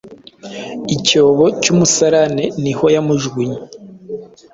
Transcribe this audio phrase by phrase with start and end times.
[0.95, 3.59] Icyobo cy’umusarane niho yamujugunye